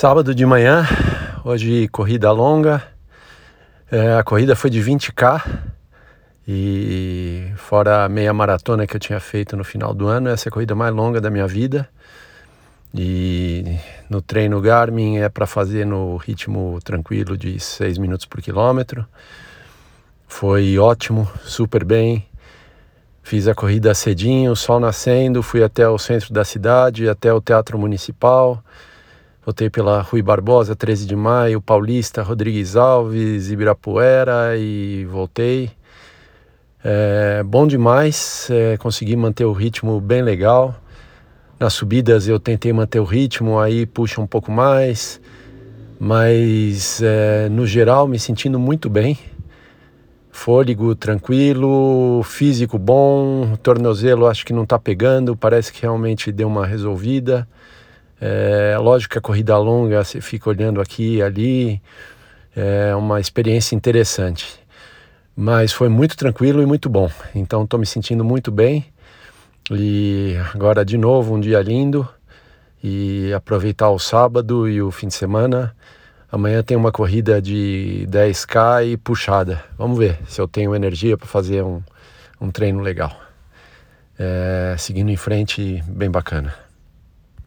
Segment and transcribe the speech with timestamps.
[0.00, 0.86] Sábado de manhã,
[1.44, 2.84] hoje corrida longa.
[3.90, 5.42] É, a corrida foi de 20k
[6.46, 10.50] e fora a meia maratona que eu tinha feito no final do ano, essa é
[10.50, 11.88] a corrida mais longa da minha vida.
[12.94, 13.76] E
[14.08, 19.04] no treino Garmin é para fazer no ritmo tranquilo de 6 minutos por quilômetro.
[20.28, 22.24] Foi ótimo, super bem.
[23.20, 27.76] Fiz a corrida cedinho, sol nascendo, fui até o centro da cidade, até o Teatro
[27.76, 28.62] Municipal.
[29.48, 35.70] Voltei pela Rui Barbosa, 13 de maio, Paulista, Rodrigues Alves, Ibirapuera e voltei.
[36.84, 40.78] É, bom demais, é, consegui manter o ritmo bem legal.
[41.58, 45.18] Nas subidas eu tentei manter o ritmo, aí puxa um pouco mais,
[45.98, 49.18] mas é, no geral me sentindo muito bem.
[50.30, 56.66] Fôlego tranquilo, físico bom, tornozelo acho que não está pegando, parece que realmente deu uma
[56.66, 57.48] resolvida.
[58.20, 61.82] É lógico que a corrida longa, você fica olhando aqui e ali,
[62.56, 64.58] é uma experiência interessante.
[65.36, 67.10] Mas foi muito tranquilo e muito bom.
[67.34, 68.84] Então estou me sentindo muito bem.
[69.70, 72.08] E agora de novo um dia lindo
[72.82, 75.74] e aproveitar o sábado e o fim de semana.
[76.30, 79.62] Amanhã tem uma corrida de 10k e puxada.
[79.78, 81.80] Vamos ver se eu tenho energia para fazer um,
[82.40, 83.12] um treino legal.
[84.18, 86.67] É, seguindo em frente, bem bacana.